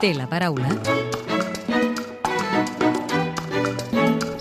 té 0.00 0.12
la 0.14 0.26
paraula. 0.28 0.76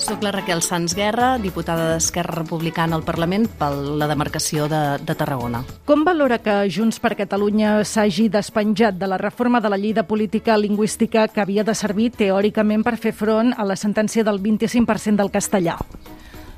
Soc 0.05 0.21
la 0.21 0.31
Raquel 0.35 0.61
Sans 0.61 0.93
Guerra, 0.93 1.35
diputada 1.41 1.87
d'Esquerra 1.93 2.35
Republicana 2.41 2.97
al 2.97 3.03
Parlament 3.07 3.47
per 3.57 3.71
la 3.73 4.07
demarcació 4.11 4.67
de, 4.69 4.81
de 5.01 5.15
Tarragona. 5.17 5.63
Com 5.87 6.03
valora 6.05 6.37
que 6.43 6.57
Junts 6.69 6.99
per 7.01 7.15
Catalunya 7.17 7.79
s'hagi 7.87 8.27
despenjat 8.29 8.99
de 8.99 9.09
la 9.09 9.17
reforma 9.17 9.61
de 9.63 9.71
la 9.71 9.79
llei 9.81 9.95
de 9.97 10.03
política 10.05 10.59
lingüística 10.59 11.27
que 11.27 11.41
havia 11.41 11.63
de 11.63 11.73
servir 11.73 12.11
teòricament 12.13 12.83
per 12.85 12.97
fer 13.01 13.15
front 13.15 13.55
a 13.57 13.65
la 13.65 13.79
sentència 13.79 14.23
del 14.27 14.41
25% 14.43 15.23
del 15.23 15.33
castellà? 15.33 15.79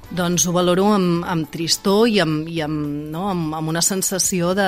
Doncs 0.08 0.48
ho 0.48 0.54
valoro 0.56 0.90
amb, 0.96 1.24
amb 1.28 1.50
tristor 1.52 2.08
i 2.08 2.22
amb, 2.24 2.48
i 2.50 2.62
amb, 2.64 2.84
no, 3.14 3.28
amb, 3.32 3.54
amb 3.58 3.70
una 3.74 3.84
sensació 3.84 4.54
de, 4.58 4.68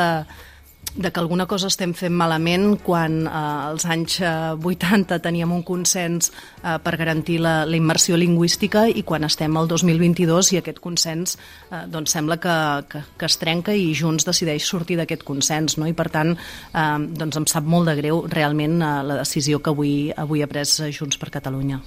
de 0.95 1.11
que 1.11 1.19
alguna 1.19 1.45
cosa 1.45 1.67
estem 1.69 1.93
fent 1.93 2.15
malament 2.17 2.79
quan 2.83 3.21
eh, 3.27 3.32
als 3.32 3.86
anys 3.86 4.19
80 4.21 5.15
eh, 5.15 5.19
teníem 5.21 5.51
un 5.54 5.64
consens 5.64 6.31
eh, 6.64 6.77
per 6.83 6.95
garantir 6.97 7.39
la, 7.43 7.64
la 7.65 7.77
immersió 7.77 8.18
lingüística 8.18 8.87
i 8.89 9.04
quan 9.04 9.28
estem 9.28 9.55
al 9.57 9.69
2022 9.69 10.54
i 10.54 10.59
aquest 10.59 10.81
consens 10.83 11.37
eh, 11.69 11.86
doncs 11.91 12.15
sembla 12.17 12.39
que, 12.41 12.57
que, 12.89 13.04
que 13.17 13.29
es 13.29 13.37
trenca 13.37 13.75
i 13.75 13.93
Junts 13.93 14.28
decideix 14.28 14.65
sortir 14.65 14.97
d'aquest 15.00 15.23
consens 15.28 15.78
no? 15.78 15.87
i 15.87 15.93
per 15.93 16.09
tant 16.14 16.36
eh, 16.36 17.00
doncs 17.21 17.37
em 17.37 17.47
sap 17.50 17.69
molt 17.69 17.92
de 17.92 17.97
greu 18.01 18.25
realment 18.28 18.81
eh, 18.81 18.93
la 19.06 19.21
decisió 19.21 19.61
que 19.61 19.73
avui, 19.73 19.95
avui 20.15 20.43
ha 20.43 20.51
pres 20.51 20.79
Junts 20.89 21.21
per 21.21 21.29
Catalunya. 21.39 21.81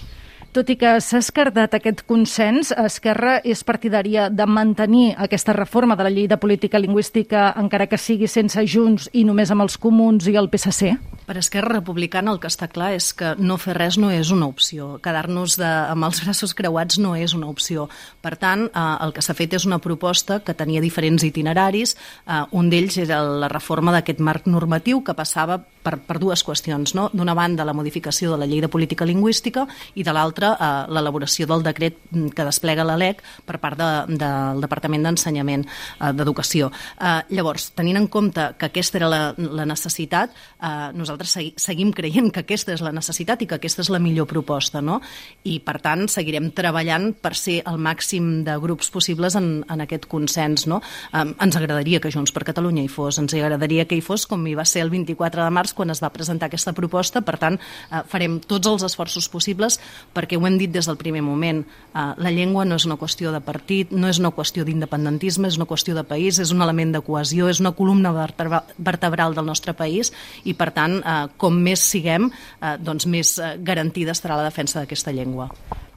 Tot 0.53 0.69
i 0.69 0.75
que 0.77 0.99
s'ha 1.01 1.17
escardat 1.23 1.73
aquest 1.79 2.03
consens, 2.05 2.75
Esquerra 2.77 3.39
és 3.41 3.63
partidària 3.65 4.27
de 4.29 4.45
mantenir 4.45 5.15
aquesta 5.17 5.55
reforma 5.57 5.97
de 5.97 6.05
la 6.05 6.11
llei 6.13 6.27
de 6.29 6.37
política 6.37 6.77
lingüística 6.77 7.47
encara 7.57 7.87
que 7.89 7.97
sigui 7.97 8.29
sense 8.29 8.61
Junts 8.69 9.09
i 9.17 9.25
només 9.25 9.49
amb 9.49 9.65
els 9.65 9.79
comuns 9.81 10.29
i 10.29 10.37
el 10.37 10.51
PSC? 10.53 10.93
Per 11.27 11.37
Esquerra 11.39 11.77
Republicana 11.77 12.33
el 12.35 12.41
que 12.43 12.51
està 12.51 12.67
clar 12.67 12.91
és 12.97 13.13
que 13.15 13.33
no 13.39 13.55
fer 13.61 13.77
res 13.79 13.99
no 14.01 14.11
és 14.11 14.33
una 14.35 14.49
opció. 14.51 14.97
Quedar-nos 15.05 15.59
amb 15.63 16.09
els 16.09 16.23
braços 16.25 16.55
creuats 16.59 16.99
no 16.99 17.15
és 17.15 17.35
una 17.37 17.47
opció. 17.47 17.89
Per 18.21 18.35
tant, 18.37 18.67
eh, 18.67 18.87
el 19.07 19.13
que 19.15 19.23
s'ha 19.23 19.37
fet 19.39 19.55
és 19.55 19.67
una 19.67 19.79
proposta 19.79 20.41
que 20.41 20.55
tenia 20.55 20.83
diferents 20.83 21.23
itineraris. 21.23 21.95
Eh, 22.27 22.43
un 22.51 22.71
d'ells 22.71 22.99
era 22.99 23.23
la 23.23 23.49
reforma 23.49 23.93
d'aquest 23.93 24.19
marc 24.19 24.47
normatiu 24.47 25.05
que 25.05 25.15
passava 25.15 25.61
per, 25.83 25.99
per 25.99 26.19
dues 26.19 26.43
qüestions. 26.43 26.95
No? 26.95 27.09
D'una 27.13 27.35
banda, 27.35 27.65
la 27.65 27.73
modificació 27.73 28.33
de 28.33 28.39
la 28.43 28.47
llei 28.47 28.61
de 28.61 28.69
política 28.69 29.07
lingüística 29.07 29.67
i 29.95 30.03
de 30.03 30.13
l'altra, 30.13 30.57
eh, 30.59 30.73
l'elaboració 30.91 31.47
del 31.47 31.63
decret 31.63 31.99
que 32.35 32.45
desplega 32.45 32.85
la 32.85 32.99
LEC 32.99 33.23
per 33.47 33.61
part 33.63 33.79
de, 33.79 33.91
del 34.19 34.61
Departament 34.63 35.07
d'Ensenyament 35.07 35.67
eh, 35.69 36.13
d'Educació. 36.13 36.73
Eh, 36.99 37.23
llavors, 37.31 37.71
tenint 37.79 37.97
en 37.97 38.09
compte 38.09 38.51
que 38.59 38.73
aquesta 38.73 38.99
era 38.99 39.09
la, 39.09 39.23
la 39.39 39.67
necessitat, 39.69 40.35
eh, 40.59 40.91
nosaltres 40.93 41.12
segui, 41.29 41.53
seguim 41.61 41.93
creient 41.93 42.31
que 42.33 42.43
aquesta 42.43 42.73
és 42.75 42.83
la 42.85 42.93
necessitat 42.95 43.43
i 43.43 43.49
que 43.51 43.59
aquesta 43.59 43.83
és 43.85 43.91
la 43.93 44.01
millor 44.03 44.29
proposta, 44.31 44.83
no? 44.85 45.01
I, 45.45 45.59
per 45.65 45.79
tant, 45.85 46.07
seguirem 46.09 46.51
treballant 46.57 47.13
per 47.15 47.35
ser 47.39 47.61
el 47.69 47.79
màxim 47.83 48.43
de 48.47 48.57
grups 48.63 48.91
possibles 48.95 49.37
en, 49.39 49.65
en 49.71 49.85
aquest 49.85 50.09
consens, 50.11 50.67
no? 50.71 50.81
Eh, 51.13 51.25
ens 51.25 51.59
agradaria 51.59 52.01
que 52.01 52.13
Junts 52.13 52.33
per 52.33 52.45
Catalunya 52.49 52.85
hi 52.85 52.91
fos, 52.93 53.19
ens 53.23 53.35
agradaria 53.35 53.87
que 53.89 53.99
hi 53.99 54.05
fos 54.05 54.27
com 54.31 54.47
hi 54.47 54.57
va 54.59 54.67
ser 54.69 54.85
el 54.87 54.93
24 54.93 55.45
de 55.45 55.51
març 55.55 55.75
quan 55.77 55.93
es 55.93 56.03
va 56.03 56.13
presentar 56.15 56.49
aquesta 56.49 56.75
proposta, 56.77 57.23
per 57.23 57.39
tant, 57.43 57.59
eh, 57.91 58.03
farem 58.09 58.41
tots 58.41 58.71
els 58.71 58.87
esforços 58.87 59.29
possibles 59.33 59.79
perquè 60.15 60.39
ho 60.39 60.47
hem 60.47 60.59
dit 60.61 60.73
des 60.73 60.89
del 60.89 60.99
primer 61.01 61.23
moment, 61.23 61.63
eh, 61.65 62.07
la 62.17 62.31
llengua 62.31 62.65
no 62.65 62.77
és 62.77 62.87
una 62.89 62.99
qüestió 63.01 63.33
de 63.33 63.41
partit, 63.45 63.93
no 63.93 64.09
és 64.09 64.19
una 64.19 64.33
qüestió 64.33 64.65
d'independentisme, 64.65 65.49
és 65.49 65.59
una 65.61 65.69
qüestió 65.69 65.95
de 65.95 66.05
país, 66.05 66.39
és 66.39 66.53
un 66.53 66.63
element 66.63 66.95
de 66.95 67.03
cohesió, 67.05 67.49
és 67.49 67.61
una 67.61 67.73
columna 67.73 68.13
vertebral 68.13 69.35
del 69.35 69.47
nostre 69.47 69.75
país 69.75 70.13
i, 70.45 70.55
per 70.55 70.71
tant, 70.73 71.02
eh, 71.05 71.29
com 71.37 71.59
més 71.63 71.85
siguem, 71.93 72.31
eh, 72.61 72.77
doncs 72.81 73.07
més 73.07 73.39
eh, 73.39 73.57
garantida 73.61 74.15
estarà 74.17 74.39
la 74.41 74.49
defensa 74.49 74.81
d'aquesta 74.81 75.13
llengua. 75.13 75.51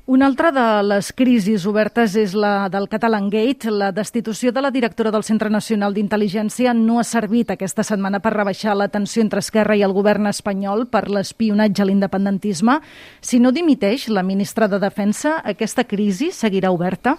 Una 0.06 0.28
altra 0.28 0.52
de 0.53 0.64
les 0.85 1.07
crisis 1.18 1.63
obertes 1.66 2.13
és 2.22 2.35
la 2.38 2.68
del 2.69 2.85
Catalan 2.85 3.25
Gate. 3.34 3.72
La 3.74 3.88
destitució 3.90 4.52
de 4.53 4.62
la 4.62 4.69
directora 4.69 5.09
del 5.09 5.25
Centre 5.25 5.50
Nacional 5.50 5.96
d'Intel·ligència 5.97 6.75
no 6.78 7.00
ha 7.02 7.06
servit 7.09 7.50
aquesta 7.50 7.81
setmana 7.81 8.19
per 8.22 8.35
rebaixar 8.35 8.75
la 8.78 8.85
tensió 8.94 9.24
entre 9.25 9.41
Esquerra 9.41 9.74
i 9.74 9.81
el 9.81 9.96
govern 9.97 10.29
espanyol 10.29 10.85
per 10.94 11.08
l'espionatge 11.09 11.81
a 11.81 11.90
l'independentisme. 11.90 12.78
Si 13.19 13.41
no 13.41 13.50
dimiteix 13.50 14.06
la 14.13 14.22
ministra 14.22 14.69
de 14.69 14.78
Defensa, 14.78 15.40
aquesta 15.41 15.90
crisi 15.90 16.29
seguirà 16.29 16.69
oberta? 16.69 17.18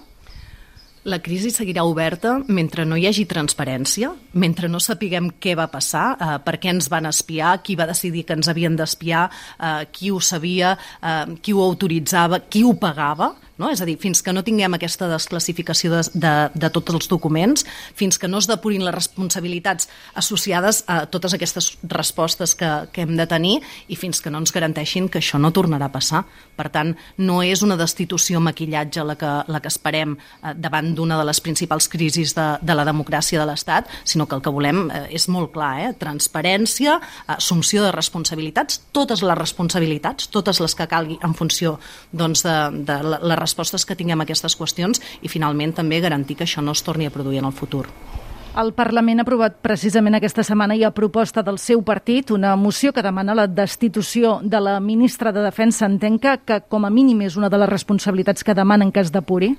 La 1.07 1.21
crisi 1.23 1.53
seguirà 1.55 1.85
oberta 1.87 2.33
mentre 2.51 2.83
no 2.83 2.97
hi 2.99 3.05
hagi 3.07 3.29
transparència, 3.31 4.09
mentre 4.43 4.67
no 4.67 4.81
sapiguem 4.83 5.29
què 5.39 5.53
va 5.55 5.69
passar, 5.71 6.07
eh, 6.19 6.39
per 6.43 6.57
què 6.59 6.73
ens 6.73 6.89
van 6.91 7.07
espiar, 7.07 7.61
qui 7.63 7.77
va 7.79 7.87
decidir 7.87 8.25
que 8.27 8.35
ens 8.35 8.49
havien 8.51 8.75
d'espiar, 8.75 9.31
eh, 9.31 9.87
qui 9.93 10.11
ho 10.11 10.19
sabia, 10.19 10.77
eh, 11.01 11.37
qui 11.41 11.53
ho 11.55 11.63
autoritzava, 11.63 12.41
qui 12.51 12.65
ho 12.65 12.75
pagava, 12.75 13.37
no? 13.59 13.71
És 13.73 13.81
a 13.81 13.89
dir, 13.89 13.97
fins 14.01 14.23
que 14.23 14.35
no 14.35 14.45
tinguem 14.47 14.77
aquesta 14.77 15.09
desclassificació 15.11 15.93
de, 15.95 16.03
de, 16.15 16.35
de 16.55 16.71
tots 16.73 16.95
els 16.95 17.09
documents, 17.11 17.65
fins 17.97 18.19
que 18.21 18.29
no 18.29 18.41
es 18.43 18.49
depurin 18.51 18.85
les 18.85 18.95
responsabilitats 18.95 19.89
associades 20.15 20.83
a 20.87 21.05
totes 21.11 21.37
aquestes 21.37 21.73
respostes 21.93 22.55
que, 22.59 22.71
que 22.93 23.07
hem 23.07 23.17
de 23.17 23.27
tenir 23.31 23.57
i 23.89 23.97
fins 23.99 24.21
que 24.21 24.33
no 24.33 24.43
ens 24.43 24.53
garanteixin 24.55 25.09
que 25.09 25.21
això 25.23 25.41
no 25.41 25.53
tornarà 25.57 25.89
a 25.89 25.95
passar. 25.95 26.25
Per 26.57 26.69
tant, 26.73 26.95
no 27.19 27.41
és 27.45 27.63
una 27.65 27.77
destitució 27.77 28.41
maquillatge 28.41 29.05
la 29.05 29.17
que, 29.21 29.33
la 29.53 29.61
que 29.63 29.73
esperem 29.73 30.17
eh, 30.17 30.55
davant 30.57 30.93
d'una 30.97 31.19
de 31.21 31.27
les 31.29 31.41
principals 31.41 31.89
crisis 31.93 32.35
de, 32.37 32.47
de 32.63 32.77
la 32.77 32.87
democràcia 32.89 33.41
de 33.41 33.49
l'Estat, 33.49 33.91
sinó 34.05 34.27
que 34.27 34.37
el 34.39 34.45
que 34.45 34.53
volem 34.53 34.87
eh, 34.91 35.05
és 35.17 35.29
molt 35.33 35.53
clar, 35.57 35.73
eh? 35.85 35.93
transparència, 36.01 36.99
assumpció 37.37 37.85
de 37.85 37.93
responsabilitats, 37.95 38.81
totes 38.97 39.23
les 39.25 39.39
responsabilitats, 39.39 40.31
totes 40.33 40.61
les 40.63 40.77
que 40.77 40.89
calgui 40.91 41.19
en 41.25 41.35
funció 41.37 41.77
doncs, 42.13 42.45
de, 42.47 42.57
de 42.87 43.01
la, 43.05 43.21
la 43.23 43.37
respostes 43.47 43.87
que 43.87 43.97
tinguem 43.97 44.21
a 44.21 44.29
aquestes 44.29 44.59
qüestions 44.59 45.03
i 45.23 45.33
finalment 45.33 45.73
també 45.79 46.03
garantir 46.05 46.37
que 46.37 46.45
això 46.45 46.63
no 46.63 46.77
es 46.77 46.83
torni 46.83 47.07
a 47.07 47.15
produir 47.15 47.41
en 47.41 47.51
el 47.51 47.57
futur. 47.57 47.87
El 48.57 48.71
Parlament 48.73 49.21
ha 49.21 49.25
aprovat 49.27 49.59
precisament 49.61 50.17
aquesta 50.17 50.41
setmana 50.47 50.79
i 50.79 50.85
a 50.87 50.91
proposta 50.97 51.43
del 51.45 51.59
seu 51.61 51.83
partit 51.85 52.31
una 52.33 52.55
moció 52.57 52.89
que 52.97 53.03
demana 53.05 53.35
la 53.37 53.45
destitució 53.47 54.39
de 54.43 54.61
la 54.65 54.79
ministra 54.81 55.29
de 55.29 55.43
Defensa. 55.45 55.85
Entenc 55.85 56.23
que, 56.23 56.33
que 56.41 56.61
com 56.65 56.89
a 56.89 56.91
mínim 56.91 57.21
és 57.27 57.37
una 57.37 57.51
de 57.53 57.61
les 57.61 57.69
responsabilitats 57.69 58.47
que 58.47 58.57
demanen 58.57 58.93
que 58.93 59.05
es 59.05 59.13
depuri. 59.13 59.53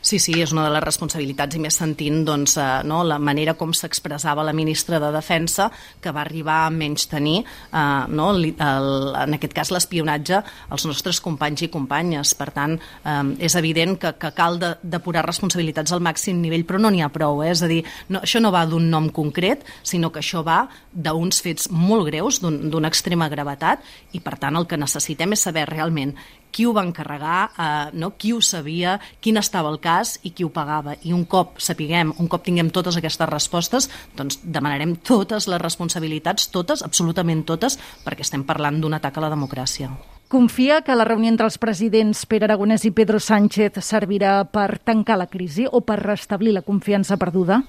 Sí, 0.00 0.18
sí, 0.22 0.36
és 0.40 0.52
una 0.54 0.66
de 0.66 0.72
les 0.74 0.84
responsabilitats 0.84 1.56
i 1.56 1.60
més 1.62 1.76
sentint 1.80 2.20
doncs, 2.26 2.56
eh, 2.60 2.66
no, 2.86 3.02
la 3.04 3.18
manera 3.18 3.56
com 3.58 3.72
s'expressava 3.74 4.44
la 4.46 4.54
ministra 4.54 5.00
de 5.02 5.10
Defensa 5.14 5.70
que 6.00 6.12
va 6.14 6.22
arribar 6.22 6.60
a 6.66 6.70
menys 6.70 7.08
tenir 7.10 7.40
eh, 7.42 8.04
no, 8.08 8.30
el, 8.34 8.52
el, 8.52 8.90
en 9.24 9.36
aquest 9.38 9.56
cas 9.56 9.72
l'espionatge 9.74 10.42
als 10.70 10.86
nostres 10.86 11.20
companys 11.24 11.66
i 11.66 11.70
companyes. 11.72 12.34
Per 12.38 12.48
tant, 12.54 12.76
eh, 12.78 13.16
és 13.48 13.58
evident 13.58 13.96
que, 13.98 14.14
que 14.20 14.32
cal 14.36 14.60
de, 14.62 14.74
depurar 14.82 15.26
responsabilitats 15.26 15.92
al 15.92 16.04
màxim 16.04 16.40
nivell, 16.42 16.66
però 16.68 16.80
no 16.82 16.92
n'hi 16.94 17.02
ha 17.02 17.10
prou. 17.12 17.42
Eh? 17.42 17.50
És 17.56 17.64
a 17.66 17.70
dir, 17.70 17.82
no, 18.08 18.22
això 18.22 18.42
no 18.42 18.54
va 18.54 18.66
d'un 18.68 18.88
nom 18.92 19.10
concret, 19.10 19.66
sinó 19.82 20.12
que 20.14 20.22
això 20.22 20.44
va 20.46 20.64
d'uns 20.92 21.42
fets 21.42 21.70
molt 21.72 22.06
greus, 22.08 22.40
d'una 22.44 22.78
un, 22.78 22.86
extrema 22.86 23.30
gravetat, 23.32 23.82
i 24.14 24.22
per 24.22 24.38
tant 24.38 24.56
el 24.56 24.68
que 24.70 24.78
necessitem 24.78 25.34
és 25.34 25.46
saber 25.48 25.66
realment 25.70 26.14
qui 26.56 26.64
ho 26.64 26.72
va 26.72 26.86
encarregar, 26.86 27.50
eh, 27.52 27.90
no? 27.92 28.14
qui 28.16 28.32
ho 28.32 28.40
sabia, 28.40 28.96
quin 29.20 29.36
estava 29.36 29.68
el 29.68 29.76
cas 29.84 30.14
i 30.24 30.32
qui 30.32 30.46
ho 30.46 30.48
pagava. 30.48 30.94
I 31.04 31.12
un 31.12 31.26
cop 31.28 31.60
sapiguem, 31.60 32.14
un 32.16 32.30
cop 32.32 32.46
tinguem 32.46 32.70
totes 32.72 32.96
aquestes 32.96 33.28
respostes, 33.28 33.90
doncs 34.16 34.40
demanarem 34.42 34.96
totes 35.04 35.50
les 35.52 35.60
responsabilitats, 35.60 36.48
totes, 36.54 36.80
absolutament 36.86 37.44
totes, 37.44 37.76
perquè 38.06 38.24
estem 38.24 38.46
parlant 38.48 38.80
d'un 38.80 38.96
atac 38.96 39.18
a 39.18 39.26
la 39.26 39.32
democràcia. 39.34 39.92
Confia 40.32 40.80
que 40.82 40.96
la 40.96 41.04
reunió 41.04 41.28
entre 41.30 41.46
els 41.46 41.60
presidents 41.60 42.24
Pere 42.26 42.48
Aragonès 42.48 42.88
i 42.88 42.90
Pedro 42.90 43.20
Sánchez 43.20 43.76
servirà 43.84 44.40
per 44.48 44.80
tancar 44.80 45.20
la 45.20 45.28
crisi 45.28 45.68
o 45.70 45.84
per 45.84 46.00
restablir 46.00 46.56
la 46.56 46.64
confiança 46.66 47.20
perduda? 47.20 47.60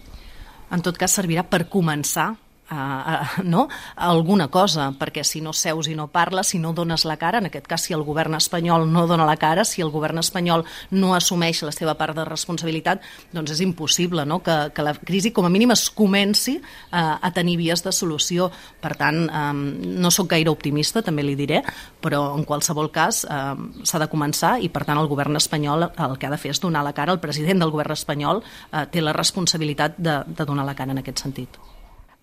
En 0.72 0.82
tot 0.82 0.96
cas, 0.98 1.14
servirà 1.20 1.44
per 1.44 1.68
començar 1.70 2.32
a, 2.70 3.42
no? 3.44 3.68
alguna 3.96 4.48
cosa, 4.48 4.92
perquè 4.98 5.24
si 5.24 5.42
no 5.42 5.54
seus 5.54 5.88
i 5.88 5.96
no 5.96 6.08
parles, 6.12 6.52
si 6.52 6.60
no 6.60 6.74
dones 6.74 7.06
la 7.06 7.18
cara, 7.18 7.40
en 7.40 7.48
aquest 7.50 7.68
cas 7.68 7.88
si 7.88 7.96
el 7.96 8.04
govern 8.04 8.36
espanyol 8.38 8.88
no 8.92 9.06
dona 9.08 9.26
la 9.28 9.38
cara, 9.40 9.66
si 9.66 9.82
el 9.82 9.92
govern 9.94 10.20
espanyol 10.20 10.66
no 10.92 11.14
assumeix 11.16 11.62
la 11.64 11.72
seva 11.72 11.96
part 12.00 12.16
de 12.18 12.26
responsabilitat, 12.28 13.04
doncs 13.34 13.56
és 13.56 13.62
impossible 13.64 14.26
no? 14.26 14.42
que, 14.44 14.58
que 14.74 14.86
la 14.86 14.96
crisi 14.98 15.32
com 15.32 15.48
a 15.48 15.52
mínim 15.54 15.72
es 15.76 15.88
comenci 15.90 16.58
a, 16.92 17.20
a 17.22 17.32
tenir 17.36 17.58
vies 17.62 17.84
de 17.86 17.94
solució. 17.96 18.50
Per 18.82 18.94
tant, 19.00 19.24
um, 19.28 19.64
no 20.02 20.12
sóc 20.12 20.30
gaire 20.34 20.52
optimista, 20.52 21.04
també 21.06 21.24
li 21.24 21.38
diré, 21.40 21.62
però 22.04 22.34
en 22.36 22.46
qualsevol 22.48 22.92
cas 22.92 23.24
um, 23.26 23.70
s'ha 23.84 24.02
de 24.04 24.10
començar 24.12 24.58
i 24.64 24.72
per 24.74 24.86
tant 24.88 25.00
el 25.00 25.10
govern 25.12 25.40
espanyol 25.40 25.88
el 25.88 26.18
que 26.20 26.28
ha 26.28 26.34
de 26.34 26.42
fer 26.42 26.52
és 26.54 26.62
donar 26.64 26.84
la 26.86 26.96
cara, 26.98 27.16
el 27.16 27.24
president 27.24 27.64
del 27.64 27.74
govern 27.74 27.96
espanyol 27.96 28.44
uh, 28.44 28.86
té 28.92 29.04
la 29.04 29.16
responsabilitat 29.16 29.98
de, 29.98 30.22
de 30.28 30.48
donar 30.48 30.68
la 30.68 30.76
cara 30.78 30.96
en 30.96 31.04
aquest 31.04 31.26
sentit. 31.26 31.60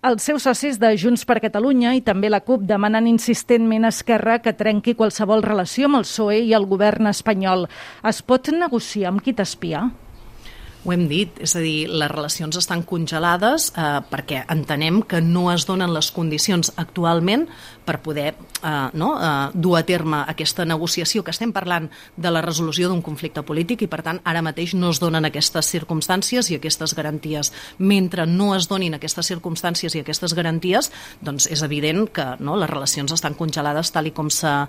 Els 0.04 0.26
seus 0.28 0.44
socis 0.44 0.76
de 0.76 0.90
Junts 1.00 1.22
per 1.24 1.38
Catalunya 1.40 1.94
i 1.96 2.02
també 2.04 2.28
la 2.28 2.42
CUP 2.44 2.66
demanen 2.68 3.06
insistentment 3.08 3.86
a 3.88 3.92
Esquerra 3.94 4.34
que 4.44 4.52
trenqui 4.52 4.92
qualsevol 4.98 5.40
relació 5.46 5.88
amb 5.88 6.02
el 6.02 6.04
PSOE 6.04 6.42
i 6.44 6.52
el 6.58 6.68
govern 6.68 7.08
espanyol. 7.08 7.64
Es 8.04 8.20
pot 8.20 8.52
negociar 8.52 9.14
amb 9.14 9.24
qui 9.24 9.32
t'espia? 9.32 9.86
Ho 10.84 10.92
hem 10.92 11.06
dit, 11.08 11.38
és 11.40 11.54
a 11.56 11.62
dir, 11.64 11.86
les 11.88 12.10
relacions 12.12 12.58
estan 12.60 12.82
congelades 12.84 13.70
eh, 13.72 14.02
perquè 14.10 14.42
entenem 14.52 15.00
que 15.08 15.22
no 15.24 15.46
es 15.48 15.64
donen 15.64 15.94
les 15.94 16.10
condicions 16.12 16.68
actualment 16.76 17.46
per 17.84 18.02
poder 18.04 18.34
eh, 18.34 18.88
no, 18.92 19.14
eh, 19.16 19.48
dur 19.54 19.78
a 19.78 19.82
terme 19.88 20.20
aquesta 20.28 20.66
negociació 20.68 21.22
que 21.24 21.32
estem 21.32 21.54
parlant 21.56 21.88
de 22.16 22.32
la 22.32 22.42
resolució 22.44 22.90
d'un 22.90 23.00
conflicte 23.04 23.40
polític 23.48 23.86
i 23.86 23.88
per 23.88 24.02
tant 24.04 24.20
ara 24.28 24.42
mateix 24.44 24.74
no 24.76 24.90
es 24.92 25.00
donen 25.00 25.24
aquestes 25.24 25.70
circumstàncies 25.72 26.50
i 26.52 26.58
aquestes 26.58 26.92
garanties. 26.96 27.54
Mentre 27.78 28.28
no 28.28 28.52
es 28.52 28.68
donin 28.68 28.98
aquestes 28.98 29.32
circumstàncies 29.32 29.96
i 29.96 30.04
aquestes 30.04 30.36
garanties, 30.36 30.90
doncs 31.24 31.48
és 31.48 31.64
evident 31.64 32.10
que 32.12 32.28
no, 32.44 32.58
les 32.60 32.68
relacions 32.68 33.16
estan 33.16 33.38
congelades 33.40 33.92
tal 33.94 34.08
i 34.08 34.12
com 34.12 34.28
s'ha 34.28 34.68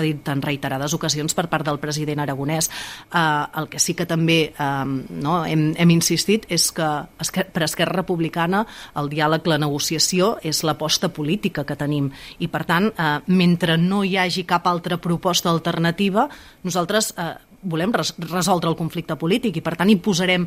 dit 0.00 0.32
en 0.32 0.40
reiterades 0.40 0.96
ocasions 0.96 1.36
per 1.36 1.50
part 1.52 1.68
del 1.68 1.82
president 1.84 2.24
aragonès. 2.24 2.72
Eh, 3.12 3.20
el 3.60 3.68
que 3.68 3.78
sí 3.78 3.92
que 3.92 4.08
també 4.08 4.40
eh, 4.56 4.84
no, 5.20 5.42
hem, 5.50 5.70
hem 5.76 5.92
insistit 5.94 6.46
és 6.52 6.70
que 6.74 6.88
per 7.18 7.64
Esquerra 7.66 8.00
Republicana 8.00 8.64
el 9.00 9.10
diàleg, 9.12 9.46
la 9.50 9.60
negociació 9.60 10.36
és 10.46 10.62
l'aposta 10.66 11.10
política 11.12 11.66
que 11.66 11.78
tenim. 11.78 12.10
I 12.38 12.48
per 12.48 12.64
tant, 12.68 12.90
eh, 12.94 13.12
mentre 13.26 13.76
no 13.80 14.04
hi 14.04 14.16
hagi 14.16 14.46
cap 14.48 14.66
altra 14.70 15.00
proposta 15.02 15.50
alternativa, 15.50 16.28
nosaltres 16.64 17.12
eh, 17.16 17.32
volem 17.62 17.92
res 17.92 18.14
resoldre 18.30 18.70
el 18.70 18.78
conflicte 18.78 19.16
polític 19.20 19.58
i 19.58 19.64
per 19.64 19.74
tant 19.76 19.90
hi 19.90 19.98
posarem 20.00 20.46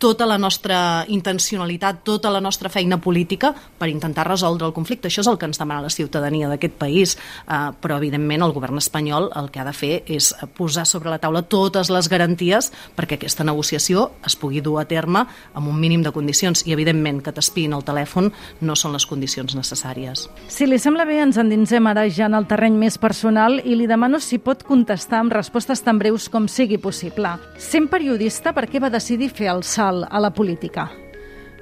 tota 0.00 0.24
la 0.24 0.38
nostra 0.38 1.04
intencionalitat, 1.12 2.00
tota 2.02 2.30
la 2.32 2.40
nostra 2.40 2.70
feina 2.72 2.96
política 2.96 3.52
per 3.52 3.90
intentar 3.92 4.24
resoldre 4.26 4.66
el 4.66 4.72
conflicte. 4.72 5.10
Això 5.10 5.20
és 5.20 5.28
el 5.28 5.36
que 5.38 5.44
ens 5.44 5.60
demana 5.60 5.84
la 5.84 5.92
ciutadania 5.92 6.48
d'aquest 6.48 6.78
país, 6.80 7.16
eh, 7.44 7.58
però 7.82 7.98
evidentment 8.00 8.42
el 8.42 8.54
govern 8.56 8.80
espanyol 8.80 9.28
el 9.36 9.50
que 9.52 9.60
ha 9.60 9.66
de 9.68 9.74
fer 9.76 10.02
és 10.08 10.32
posar 10.56 10.86
sobre 10.88 11.10
la 11.12 11.18
taula 11.20 11.42
totes 11.42 11.90
les 11.92 12.08
garanties 12.08 12.70
perquè 12.96 13.18
aquesta 13.18 13.44
negociació 13.44 14.10
es 14.24 14.36
pugui 14.40 14.62
dur 14.64 14.78
a 14.80 14.86
terme 14.88 15.26
amb 15.52 15.68
un 15.68 15.76
mínim 15.78 16.02
de 16.02 16.14
condicions 16.16 16.64
i 16.66 16.72
evidentment 16.72 17.20
que 17.20 17.36
t'espin 17.36 17.76
el 17.76 17.84
telèfon 17.84 18.32
no 18.60 18.76
són 18.76 18.96
les 18.96 19.04
condicions 19.04 19.54
necessàries. 19.54 20.30
Si 20.48 20.66
li 20.66 20.80
sembla 20.80 21.04
bé, 21.04 21.20
ens 21.20 21.36
endinsem 21.36 21.86
ara 21.86 22.06
ja 22.08 22.30
en 22.30 22.38
el 22.40 22.48
terreny 22.48 22.80
més 22.80 22.96
personal 22.96 23.60
i 23.60 23.76
li 23.76 23.86
demano 23.90 24.18
si 24.18 24.40
pot 24.40 24.64
contestar 24.64 25.20
amb 25.20 25.36
respostes 25.36 25.84
tan 25.84 26.00
breus 26.00 26.30
com 26.32 26.48
sigui 26.48 26.80
possible. 26.80 27.36
Sent 27.60 27.90
periodista, 27.92 28.54
per 28.56 28.64
què 28.70 28.80
va 28.80 28.88
decidir 28.88 29.28
fer 29.28 29.52
el 29.52 29.60
salt 29.62 29.89
social 29.90 30.06
a 30.10 30.20
la 30.20 30.30
política? 30.30 30.90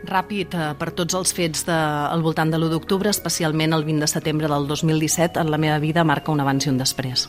Ràpid, 0.05 0.55
eh, 0.55 0.75
per 0.79 0.93
tots 0.93 1.15
els 1.15 1.33
fets 1.35 1.65
de, 1.67 1.75
al 1.75 2.23
voltant 2.23 2.51
de 2.51 2.59
l'1 2.59 2.71
d'octubre, 2.71 3.11
especialment 3.11 3.73
el 3.73 3.85
20 3.85 4.01
de 4.01 4.07
setembre 4.07 4.49
del 4.49 4.67
2017, 4.69 5.41
en 5.41 5.51
la 5.51 5.59
meva 5.59 5.79
vida 5.79 6.05
marca 6.05 6.33
un 6.33 6.41
abans 6.41 6.67
i 6.67 6.71
un 6.71 6.79
després. 6.79 7.29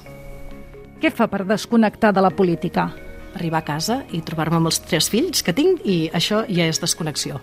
Què 1.02 1.12
fa 1.12 1.28
per 1.28 1.46
desconnectar 1.46 2.14
de 2.14 2.22
la 2.22 2.30
política? 2.30 2.92
Arribar 3.36 3.60
a 3.60 3.66
casa 3.66 4.04
i 4.12 4.22
trobar-me 4.22 4.58
amb 4.58 4.68
els 4.68 4.80
tres 4.82 5.10
fills 5.10 5.42
que 5.44 5.54
tinc 5.54 5.82
i 5.86 6.10
això 6.14 6.46
ja 6.48 6.68
és 6.68 6.80
desconnexió. 6.80 7.40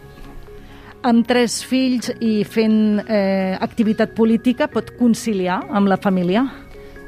Amb 1.03 1.27
tres 1.27 1.63
fills 1.65 2.11
i 2.21 2.45
fent 2.45 3.01
eh, 3.07 3.57
activitat 3.61 4.15
política 4.15 4.69
pot 4.69 4.95
conciliar 4.99 5.65
amb 5.71 5.89
la 5.89 5.97
família? 5.97 6.45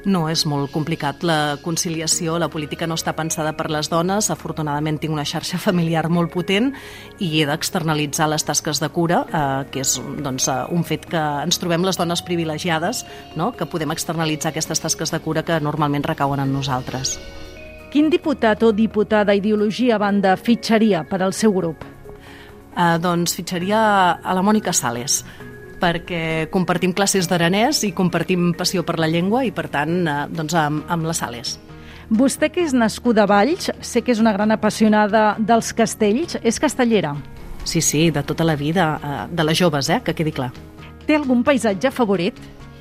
No, 0.06 0.28
és 0.30 0.44
molt 0.46 0.70
complicat. 0.70 1.24
La 1.26 1.58
conciliació, 1.62 2.36
la 2.38 2.48
política 2.52 2.86
no 2.86 2.94
està 2.94 3.14
pensada 3.18 3.54
per 3.58 3.66
les 3.72 3.90
dones. 3.90 4.30
Afortunadament 4.30 5.00
tinc 5.02 5.14
una 5.14 5.26
xarxa 5.26 5.58
familiar 5.68 6.06
molt 6.12 6.30
potent 6.34 6.70
i 7.18 7.32
he 7.40 7.48
d'externalitzar 7.48 8.28
les 8.30 8.46
tasques 8.46 8.80
de 8.82 8.88
cura, 8.94 9.24
eh, 9.26 9.66
que 9.72 9.82
és 9.82 9.96
doncs, 10.22 10.48
eh, 10.48 10.60
un 10.74 10.86
fet 10.86 11.08
que 11.10 11.24
ens 11.42 11.58
trobem 11.58 11.84
les 11.86 11.98
dones 11.98 12.22
privilegiades, 12.22 13.04
no? 13.36 13.50
que 13.52 13.66
podem 13.66 13.90
externalitzar 13.94 14.52
aquestes 14.52 14.80
tasques 14.84 15.10
de 15.10 15.20
cura 15.24 15.42
que 15.42 15.58
normalment 15.60 16.06
recauen 16.06 16.40
en 16.44 16.54
nosaltres. 16.54 17.18
Quin 17.90 18.10
diputat 18.12 18.62
o 18.62 18.70
diputada 18.76 19.34
ideologia 19.34 19.96
a 19.96 20.02
banda 20.02 20.36
fitxaria 20.36 21.02
per 21.08 21.22
al 21.24 21.32
seu 21.32 21.54
grup? 21.56 21.82
Eh, 22.78 22.96
doncs 23.02 23.34
fitxaria 23.34 23.80
a 24.22 24.34
la 24.36 24.44
Mònica 24.46 24.72
Sales 24.76 25.24
perquè 25.80 26.48
compartim 26.52 26.92
classes 26.92 27.28
d'aranès 27.30 27.84
i 27.88 27.94
compartim 27.96 28.52
passió 28.58 28.84
per 28.84 28.98
la 28.98 29.08
llengua 29.08 29.44
i, 29.46 29.52
per 29.54 29.68
tant, 29.72 30.00
eh, 30.06 30.20
doncs 30.30 30.54
amb, 30.58 30.84
amb 30.88 31.08
les 31.08 31.24
sales. 31.24 31.56
Vostè, 32.08 32.48
que 32.48 32.62
és 32.64 32.72
nascuda 32.72 33.26
a 33.26 33.28
Valls, 33.28 33.68
sé 33.84 34.00
que 34.00 34.14
és 34.14 34.20
una 34.22 34.32
gran 34.32 34.50
apassionada 34.54 35.34
dels 35.38 35.74
castells. 35.76 36.38
És 36.42 36.58
castellera? 36.60 37.14
Sí, 37.68 37.82
sí, 37.84 38.10
de 38.10 38.22
tota 38.24 38.44
la 38.48 38.56
vida, 38.56 38.98
eh, 39.02 39.26
de 39.30 39.44
les 39.44 39.58
joves, 39.58 39.90
eh, 39.90 40.00
que 40.04 40.14
quedi 40.14 40.32
clar. 40.32 40.52
Té 41.06 41.16
algun 41.16 41.44
paisatge 41.44 41.90
favorit? 41.90 42.34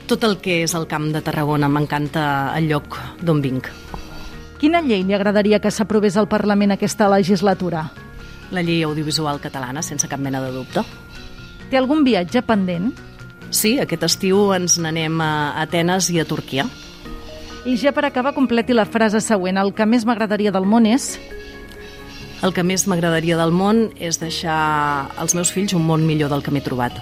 Tot 0.07 0.23
el 0.23 0.37
que 0.39 0.61
és 0.63 0.73
el 0.73 0.87
camp 0.87 1.11
de 1.11 1.21
Tarragona, 1.21 1.67
m'encanta 1.67 2.53
el 2.55 2.69
lloc 2.69 2.95
d'on 3.21 3.41
vinc. 3.41 3.67
Quina 4.57 4.81
llei 4.81 5.03
li 5.03 5.13
agradaria 5.13 5.59
que 5.59 5.71
s'aprovés 5.71 6.15
al 6.17 6.29
Parlament 6.31 6.71
aquesta 6.71 7.09
legislatura? 7.11 7.91
La 8.51 8.63
llei 8.63 8.81
audiovisual 8.83 9.41
catalana, 9.43 9.83
sense 9.83 10.07
cap 10.07 10.19
mena 10.23 10.39
de 10.41 10.53
dubte. 10.55 10.85
Té 11.71 11.79
algun 11.79 12.05
viatge 12.07 12.41
pendent? 12.47 12.93
Sí, 13.51 13.77
aquest 13.79 14.03
estiu 14.07 14.51
ens 14.55 14.77
n'anem 14.79 15.19
a 15.23 15.31
Atenes 15.63 16.09
i 16.11 16.21
a 16.21 16.27
Turquia. 16.27 16.67
I 17.67 17.75
ja 17.75 17.91
per 17.91 18.05
acabar, 18.07 18.33
completi 18.35 18.75
la 18.75 18.85
frase 18.87 19.19
següent. 19.23 19.59
El 19.59 19.73
que 19.75 19.85
més 19.85 20.05
m'agradaria 20.07 20.53
del 20.55 20.67
món 20.67 20.87
és... 20.87 21.17
El 22.45 22.53
que 22.53 22.61
més 22.61 22.85
m'agradaria 22.85 23.35
del 23.39 23.51
món 23.51 23.87
és 23.97 24.19
deixar 24.21 25.09
als 25.17 25.33
meus 25.33 25.49
fills 25.51 25.73
un 25.73 25.83
món 25.87 26.05
millor 26.05 26.29
del 26.29 26.45
que 26.45 26.53
m'he 26.53 26.61
trobat. 26.61 26.99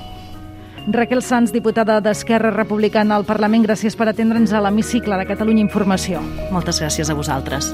Raquel 0.88 1.22
Sanz, 1.26 1.52
diputada 1.52 2.00
d'Esquerra 2.00 2.54
Republicana 2.56 3.18
al 3.18 3.26
Parlament, 3.28 3.66
gràcies 3.68 3.98
per 4.00 4.08
atendre'ns 4.08 4.54
a 4.54 4.64
l'hemicicle 4.64 5.18
de 5.20 5.28
Catalunya 5.28 5.66
Informació. 5.66 6.24
Moltes 6.56 6.80
gràcies 6.80 7.12
a 7.12 7.18
vosaltres. 7.18 7.74